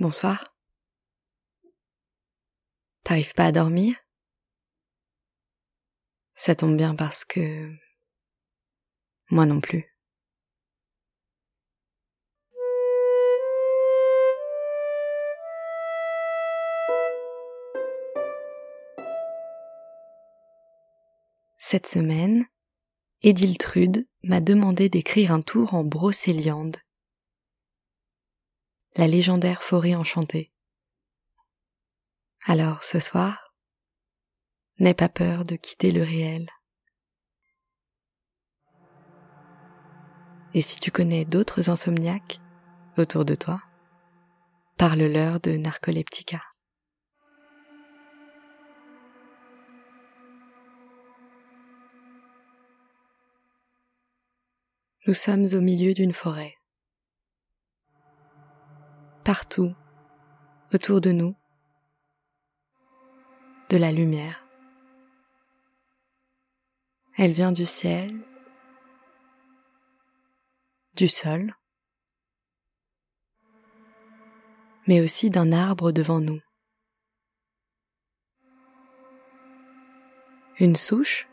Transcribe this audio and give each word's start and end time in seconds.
Bonsoir. 0.00 0.54
T'arrives 3.02 3.34
pas 3.34 3.46
à 3.46 3.52
dormir? 3.52 3.96
Ça 6.34 6.54
tombe 6.54 6.76
bien 6.76 6.94
parce 6.94 7.24
que... 7.24 7.68
Moi 9.30 9.44
non 9.44 9.60
plus. 9.60 9.92
Cette 21.58 21.88
semaine, 21.88 22.46
Ediltrude 23.22 24.06
m'a 24.22 24.40
demandé 24.40 24.88
d'écrire 24.88 25.32
un 25.32 25.42
tour 25.42 25.74
en 25.74 25.82
Brocéliande 25.82 26.76
la 28.98 29.06
légendaire 29.06 29.62
forêt 29.62 29.94
enchantée. 29.94 30.50
Alors 32.46 32.82
ce 32.82 32.98
soir, 32.98 33.54
n'aie 34.80 34.92
pas 34.92 35.08
peur 35.08 35.44
de 35.44 35.54
quitter 35.54 35.92
le 35.92 36.02
réel. 36.02 36.48
Et 40.52 40.62
si 40.62 40.80
tu 40.80 40.90
connais 40.90 41.24
d'autres 41.24 41.70
insomniaques 41.70 42.40
autour 42.96 43.24
de 43.24 43.36
toi, 43.36 43.62
parle-leur 44.76 45.38
de 45.38 45.56
narcoleptica. 45.56 46.42
Nous 55.06 55.14
sommes 55.14 55.46
au 55.54 55.60
milieu 55.60 55.94
d'une 55.94 56.12
forêt 56.12 56.57
partout 59.28 59.74
autour 60.72 61.02
de 61.02 61.12
nous 61.12 61.36
de 63.68 63.76
la 63.76 63.92
lumière. 63.92 64.42
Elle 67.18 67.32
vient 67.32 67.52
du 67.52 67.66
ciel, 67.66 68.10
du 70.94 71.08
sol, 71.08 71.54
mais 74.86 75.02
aussi 75.02 75.28
d'un 75.28 75.52
arbre 75.52 75.92
devant 75.92 76.20
nous. 76.20 76.40
Une 80.58 80.74
souche, 80.74 81.28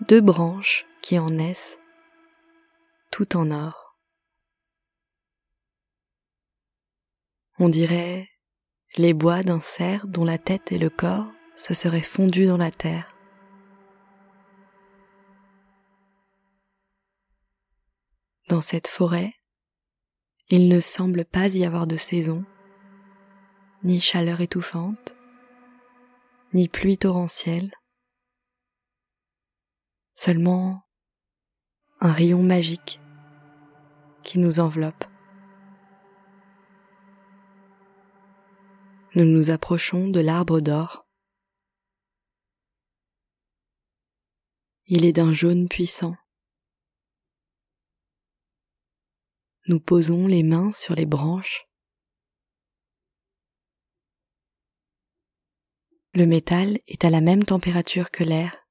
deux 0.00 0.20
branches 0.20 0.86
qui 1.02 1.20
en 1.20 1.30
naissent, 1.30 1.78
tout 3.12 3.36
en 3.36 3.52
or. 3.52 3.85
On 7.58 7.70
dirait 7.70 8.28
les 8.98 9.14
bois 9.14 9.42
d'un 9.42 9.60
cerf 9.60 10.06
dont 10.06 10.24
la 10.24 10.36
tête 10.36 10.72
et 10.72 10.78
le 10.78 10.90
corps 10.90 11.26
se 11.54 11.72
seraient 11.72 12.02
fondus 12.02 12.46
dans 12.46 12.58
la 12.58 12.70
terre. 12.70 13.14
Dans 18.48 18.60
cette 18.60 18.88
forêt, 18.88 19.32
il 20.50 20.68
ne 20.68 20.80
semble 20.80 21.24
pas 21.24 21.54
y 21.54 21.64
avoir 21.64 21.86
de 21.86 21.96
saison, 21.96 22.44
ni 23.82 24.00
chaleur 24.00 24.42
étouffante, 24.42 25.16
ni 26.52 26.68
pluie 26.68 26.98
torrentielle, 26.98 27.72
seulement 30.14 30.82
un 32.00 32.12
rayon 32.12 32.42
magique 32.42 33.00
qui 34.22 34.38
nous 34.38 34.60
enveloppe. 34.60 35.04
Nous 39.16 39.24
nous 39.24 39.48
approchons 39.48 40.08
de 40.08 40.20
l'arbre 40.20 40.60
d'or. 40.60 41.08
Il 44.84 45.06
est 45.06 45.14
d'un 45.14 45.32
jaune 45.32 45.70
puissant. 45.70 46.14
Nous 49.68 49.80
posons 49.80 50.26
les 50.26 50.42
mains 50.42 50.70
sur 50.70 50.94
les 50.94 51.06
branches. 51.06 51.66
Le 56.12 56.26
métal 56.26 56.78
est 56.86 57.06
à 57.06 57.08
la 57.08 57.22
même 57.22 57.44
température 57.44 58.10
que 58.10 58.22
l'air, 58.22 58.68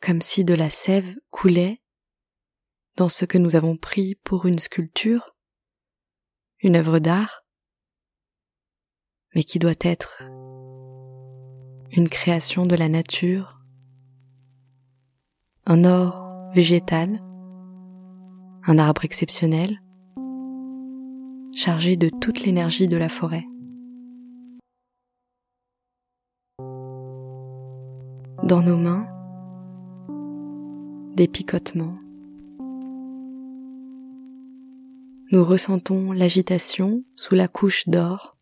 comme 0.00 0.22
si 0.22 0.42
de 0.42 0.54
la 0.54 0.70
sève 0.70 1.16
coulait 1.28 1.82
dans 2.96 3.10
ce 3.10 3.26
que 3.26 3.36
nous 3.36 3.56
avons 3.56 3.76
pris 3.76 4.14
pour 4.14 4.46
une 4.46 4.58
sculpture 4.58 5.37
une 6.60 6.76
œuvre 6.76 6.98
d'art, 6.98 7.44
mais 9.34 9.44
qui 9.44 9.58
doit 9.58 9.74
être 9.80 10.22
une 11.92 12.08
création 12.08 12.66
de 12.66 12.74
la 12.74 12.88
nature, 12.88 13.60
un 15.66 15.84
or 15.84 16.50
végétal, 16.54 17.22
un 18.66 18.78
arbre 18.78 19.04
exceptionnel, 19.04 19.80
chargé 21.54 21.96
de 21.96 22.08
toute 22.08 22.44
l'énergie 22.44 22.88
de 22.88 22.96
la 22.96 23.08
forêt. 23.08 23.46
Dans 28.42 28.62
nos 28.62 28.76
mains, 28.76 29.06
des 31.14 31.28
picotements, 31.28 31.98
nous 35.30 35.44
ressentons 35.44 36.12
l'agitation 36.12 37.04
sous 37.14 37.34
la 37.34 37.48
couche 37.48 37.86
d'or 37.86 38.38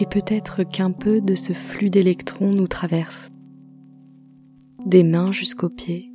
et 0.00 0.06
peut-être 0.06 0.64
qu'un 0.64 0.90
peu 0.90 1.20
de 1.20 1.36
ce 1.36 1.52
flux 1.52 1.90
d'électrons 1.90 2.50
nous 2.50 2.66
traverse, 2.66 3.30
des 4.84 5.04
mains 5.04 5.30
jusqu'aux 5.30 5.70
pieds. 5.70 6.10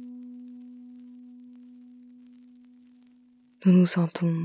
Nous 3.65 3.71
nous 3.71 3.85
sentons 3.85 4.35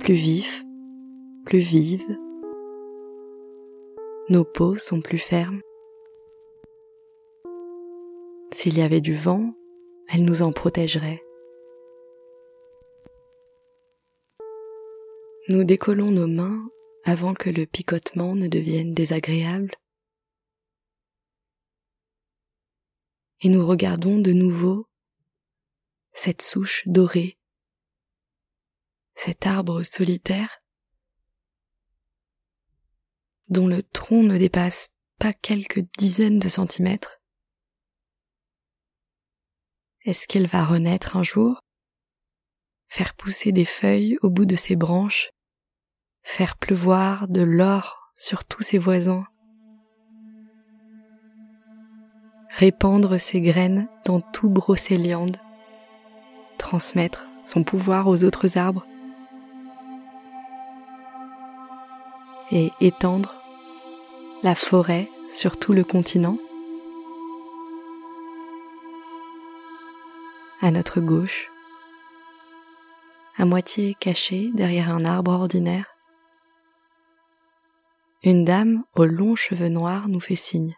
plus 0.00 0.14
vifs, 0.14 0.64
plus 1.46 1.60
vives, 1.60 2.18
nos 4.28 4.44
peaux 4.44 4.76
sont 4.76 5.00
plus 5.00 5.18
fermes. 5.18 5.60
S'il 8.52 8.76
y 8.76 8.82
avait 8.82 9.00
du 9.00 9.14
vent, 9.14 9.54
elle 10.08 10.24
nous 10.24 10.42
en 10.42 10.52
protégerait. 10.52 11.25
Nous 15.48 15.62
décollons 15.62 16.10
nos 16.10 16.26
mains 16.26 16.68
avant 17.04 17.32
que 17.32 17.48
le 17.48 17.66
picotement 17.66 18.34
ne 18.34 18.48
devienne 18.48 18.94
désagréable. 18.94 19.76
Et 23.40 23.48
nous 23.48 23.64
regardons 23.64 24.18
de 24.18 24.32
nouveau 24.32 24.88
cette 26.12 26.42
souche 26.42 26.82
dorée, 26.86 27.38
cet 29.14 29.46
arbre 29.46 29.84
solitaire 29.84 30.64
dont 33.46 33.68
le 33.68 33.84
tronc 33.84 34.24
ne 34.24 34.38
dépasse 34.38 34.88
pas 35.20 35.32
quelques 35.32 35.86
dizaines 35.96 36.40
de 36.40 36.48
centimètres. 36.48 37.20
Est-ce 40.00 40.26
qu'elle 40.26 40.48
va 40.48 40.64
renaître 40.64 41.16
un 41.16 41.22
jour? 41.22 41.62
Faire 42.88 43.14
pousser 43.14 43.52
des 43.52 43.64
feuilles 43.64 44.18
au 44.22 44.30
bout 44.30 44.46
de 44.46 44.56
ses 44.56 44.74
branches 44.74 45.30
faire 46.28 46.56
pleuvoir 46.56 47.28
de 47.28 47.40
l'or 47.40 48.10
sur 48.16 48.44
tous 48.44 48.60
ses 48.60 48.78
voisins, 48.78 49.24
répandre 52.50 53.18
ses 53.18 53.40
graines 53.40 53.88
dans 54.04 54.20
tout 54.20 54.50
Brocéliande, 54.50 55.36
transmettre 56.58 57.28
son 57.44 57.62
pouvoir 57.62 58.08
aux 58.08 58.24
autres 58.24 58.58
arbres. 58.58 58.84
Et 62.50 62.70
étendre 62.80 63.34
la 64.42 64.54
forêt 64.54 65.08
sur 65.32 65.56
tout 65.56 65.72
le 65.72 65.84
continent. 65.84 66.38
À 70.60 70.70
notre 70.72 71.00
gauche, 71.00 71.48
à 73.36 73.44
moitié 73.44 73.96
caché 73.98 74.50
derrière 74.54 74.90
un 74.90 75.04
arbre 75.04 75.32
ordinaire, 75.32 75.95
une 78.26 78.44
dame 78.44 78.84
aux 78.94 79.06
longs 79.06 79.36
cheveux 79.36 79.68
noirs 79.68 80.08
nous 80.08 80.20
fait 80.20 80.36
signe. 80.36 80.76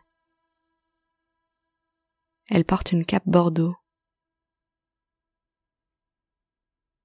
Elle 2.50 2.64
porte 2.64 2.92
une 2.92 3.04
cape 3.04 3.26
bordeaux. 3.26 3.74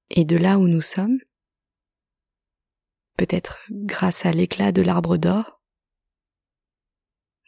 Et 0.10 0.26
de 0.26 0.38
là 0.38 0.60
où 0.60 0.68
nous 0.68 0.82
sommes, 0.82 1.18
peut-être 3.18 3.58
grâce 3.72 4.26
à 4.26 4.32
l'éclat 4.32 4.72
de 4.72 4.82
l'arbre 4.82 5.18
d'or, 5.18 5.60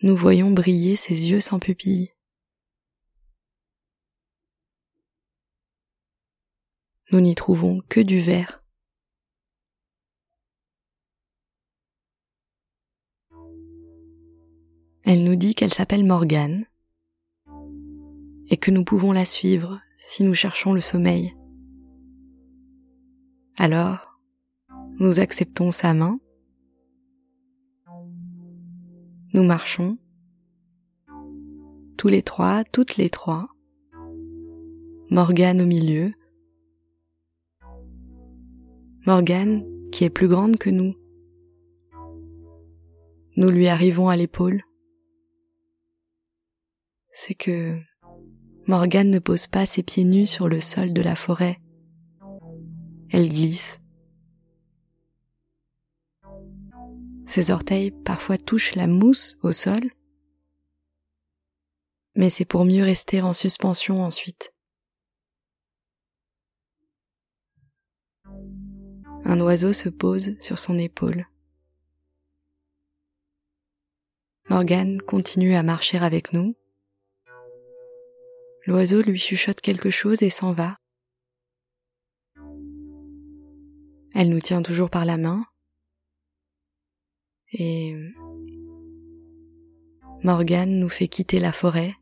nous 0.02 0.16
voyons 0.16 0.52
briller 0.52 0.96
ses 0.96 1.30
yeux 1.30 1.42
sans 1.42 1.60
pupilles. 1.60 2.16
nous 7.12 7.22
n'y 7.22 7.36
trouvons 7.36 7.82
que 7.88 8.02
du 8.02 8.20
vert. 8.20 8.65
Elle 15.08 15.24
nous 15.24 15.36
dit 15.36 15.54
qu'elle 15.54 15.74
s'appelle 15.74 16.04
Morgane 16.04 16.66
et 18.50 18.58
que 18.58 18.72
nous 18.72 18.84
pouvons 18.84 19.12
la 19.12 19.24
suivre 19.24 19.80
si 19.98 20.24
nous 20.24 20.34
cherchons 20.34 20.74
le 20.74 20.82
sommeil. 20.82 21.36
Alors, 23.56 24.20
nous 25.00 25.20
acceptons 25.20 25.72
sa 25.72 25.94
main, 25.94 26.20
nous 29.34 29.44
marchons, 29.44 30.00
tous 31.98 32.08
les 32.08 32.24
trois, 32.24 32.64
toutes 32.64 32.98
les 32.98 33.12
trois, 33.12 33.48
Morgane 35.12 35.62
au 35.62 35.68
milieu, 35.68 36.14
Morgane 39.06 39.64
qui 39.92 40.04
est 40.04 40.10
plus 40.10 40.28
grande 40.28 40.58
que 40.58 40.72
nous. 40.72 40.96
Nous 43.38 43.50
lui 43.50 43.68
arrivons 43.68 44.08
à 44.08 44.16
l'épaule. 44.16 44.65
C'est 47.18 47.34
que 47.34 47.80
Morgane 48.68 49.10
ne 49.10 49.20
pose 49.20 49.48
pas 49.48 49.66
ses 49.66 49.84
pieds 49.84 50.04
nus 50.04 50.28
sur 50.28 50.50
le 50.50 50.60
sol 50.60 50.92
de 50.92 51.02
la 51.02 51.16
forêt. 51.16 51.62
Elle 53.10 53.30
glisse. 53.30 53.80
Ses 57.26 57.52
orteils 57.52 57.92
parfois 57.92 58.38
touchent 58.38 58.76
la 58.76 58.88
mousse 58.88 59.38
au 59.44 59.54
sol, 59.54 59.80
mais 62.16 62.30
c'est 62.30 62.46
pour 62.46 62.66
mieux 62.66 62.84
rester 62.84 63.22
en 63.22 63.34
suspension 63.34 64.04
ensuite. 64.04 64.54
Un 69.24 69.40
oiseau 69.40 69.72
se 69.72 69.90
pose 69.90 70.38
sur 70.42 70.60
son 70.60 70.78
épaule. 70.78 71.28
Morgane 74.50 75.02
continue 75.02 75.56
à 75.56 75.64
marcher 75.64 75.98
avec 75.98 76.34
nous. 76.34 76.56
L'oiseau 78.66 79.02
lui 79.02 79.20
chuchote 79.20 79.62
quelque 79.62 79.92
chose 79.92 80.24
et 80.24 80.30
s'en 80.30 80.54
va. 80.54 80.78
Elle 84.14 84.30
nous 84.30 84.40
tient 84.40 84.64
toujours 84.64 84.90
par 84.90 85.06
la 85.06 85.18
main. 85.18 85.46
Et 87.52 87.96
Morgane 90.24 90.80
nous 90.80 90.90
fait 90.90 91.08
quitter 91.08 91.40
la 91.40 91.52
forêt. 91.52 91.94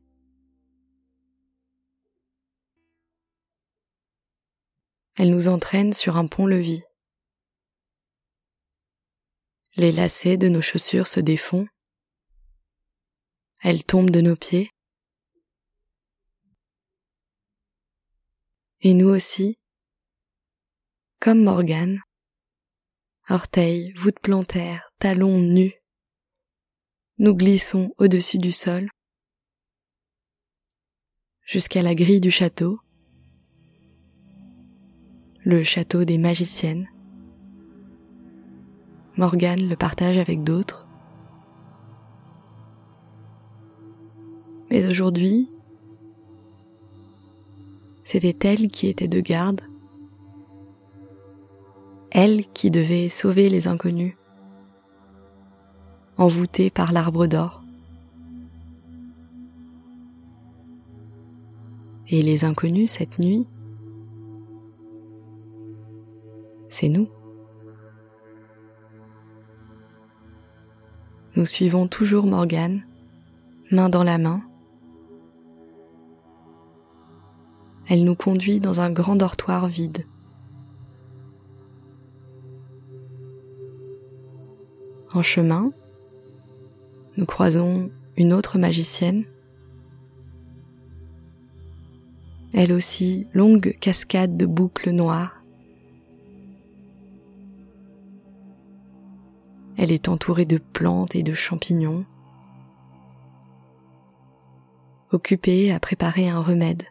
Elle 5.16 5.32
nous 5.32 5.48
entraîne 5.48 5.92
sur 5.92 6.18
un 6.18 6.28
pont-levis. 6.28 6.84
Les 9.76 9.92
lacets 9.92 10.38
de 10.38 10.50
nos 10.50 10.62
chaussures 10.62 11.08
se 11.08 11.20
défont. 11.20 11.68
Elles 13.64 13.84
tombent 13.84 14.12
de 14.12 14.22
nos 14.22 14.36
pieds. 14.36 14.70
Et 18.86 18.94
nous 18.94 19.08
aussi, 19.08 19.58
comme 21.22 21.42
Morgane, 21.42 22.02
orteils, 23.30 23.94
voûtes 23.94 24.20
plantaires, 24.20 24.90
talons 25.00 25.40
nus, 25.40 25.72
nous 27.18 27.34
glissons 27.34 27.94
au-dessus 27.98 28.40
du 28.40 28.52
sol 28.52 28.90
jusqu'à 31.44 31.82
la 31.82 31.96
grille 31.96 32.20
du 32.20 32.30
château, 32.30 32.78
le 35.46 35.64
château 35.64 36.04
des 36.04 36.18
magiciennes. 36.18 36.90
Morgane 39.16 39.70
le 39.70 39.78
partage 39.78 40.18
avec 40.18 40.44
d'autres. 40.44 40.86
Mais 44.70 44.86
aujourd'hui, 44.86 45.53
c'était 48.06 48.48
elle 48.48 48.68
qui 48.68 48.88
était 48.88 49.08
de 49.08 49.20
garde, 49.20 49.62
elle 52.12 52.46
qui 52.54 52.70
devait 52.70 53.10
sauver 53.10 53.50
les 53.50 53.68
inconnus, 53.68 54.16
envoûtée 56.18 56.70
par 56.70 56.92
l'arbre 56.92 57.26
d'or. 57.28 57.64
Et 62.10 62.22
les 62.22 62.46
inconnus 62.46 62.92
cette 62.92 63.18
nuit, 63.18 63.48
c'est 66.70 66.90
nous. 66.90 67.08
Nous 71.36 71.48
suivons 71.48 71.88
toujours 71.88 72.28
Morgane, 72.28 72.84
main 73.72 73.90
dans 73.90 74.04
la 74.04 74.20
main. 74.20 74.42
Elle 77.94 78.06
nous 78.06 78.16
conduit 78.16 78.60
dans 78.60 78.82
un 78.82 78.90
grand 78.90 79.16
dortoir 79.16 79.68
vide. 79.68 80.08
En 85.14 85.22
chemin, 85.22 85.72
nous 87.18 87.28
croisons 87.28 87.92
une 88.18 88.34
autre 88.34 88.58
magicienne. 88.58 89.24
Elle 92.52 92.74
aussi, 92.74 93.28
longue 93.32 93.78
cascade 93.80 94.38
de 94.38 94.48
boucles 94.48 94.90
noires 94.90 95.40
Elle 99.78 99.92
est 99.92 100.10
entourée 100.10 100.46
de 100.46 100.58
plantes 100.58 101.14
et 101.14 101.22
de 101.22 101.36
champignons, 101.36 102.06
occupée 105.12 105.72
à 105.72 105.80
préparer 105.80 106.28
un 106.28 106.42
remède. 106.42 106.88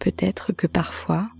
Peut-être 0.00 0.52
que 0.52 0.66
parfois, 0.66 1.30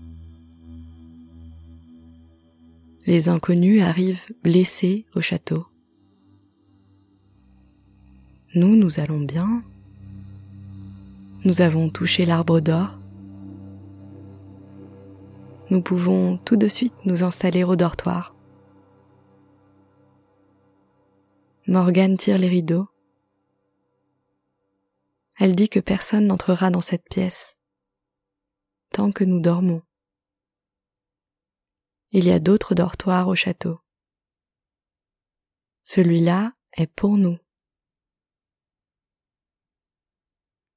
les 3.07 3.27
inconnus 3.27 3.81
arrivent 3.81 4.23
blessés 4.43 5.07
au 5.15 5.21
château. 5.21 5.65
Nous, 8.53 8.75
nous 8.75 8.99
allons 8.99 9.19
bien. 9.19 9.63
Nous 11.43 11.61
avons 11.61 11.89
touché 11.89 12.23
l'arbre 12.23 12.59
d'or. 12.59 12.99
Nous 15.71 15.81
pouvons 15.81 16.37
tout 16.37 16.55
de 16.55 16.67
suite 16.67 16.93
nous 17.03 17.23
installer 17.23 17.63
au 17.63 17.75
dortoir. 17.75 18.35
Morgane 21.65 22.17
tire 22.17 22.37
les 22.37 22.49
rideaux. 22.49 22.87
Elle 25.39 25.55
dit 25.55 25.69
que 25.69 25.79
personne 25.79 26.27
n'entrera 26.27 26.69
dans 26.69 26.81
cette 26.81 27.05
pièce 27.09 27.57
tant 28.91 29.11
que 29.11 29.23
nous 29.23 29.39
dormons. 29.39 29.81
Il 32.11 32.25
y 32.25 32.31
a 32.31 32.39
d'autres 32.39 32.75
dortoirs 32.75 33.27
au 33.27 33.35
château. 33.35 33.79
Celui-là 35.83 36.53
est 36.73 36.87
pour 36.87 37.17
nous. 37.17 37.37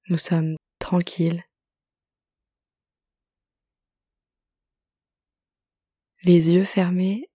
Nous 0.09 0.19
sommes 0.19 0.57
tranquilles. 0.79 1.45
Les 6.23 6.53
yeux 6.53 6.65
fermés, 6.65 7.31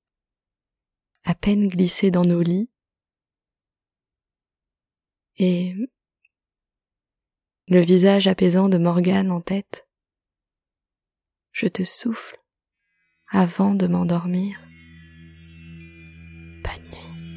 à 1.23 1.35
peine 1.35 1.67
glissés 1.67 2.09
dans 2.09 2.23
nos 2.23 2.41
lits, 2.41 2.69
et 5.37 5.75
le 7.67 7.81
visage 7.81 8.27
apaisant 8.27 8.67
de 8.69 8.77
Morgane 8.77 9.31
en 9.31 9.41
tête 9.41 9.88
je 11.51 11.67
te 11.67 11.83
souffle 11.83 12.37
avant 13.31 13.75
de 13.75 13.87
m'endormir. 13.87 14.59
Bonne 16.63 16.89
nuit. 16.91 17.28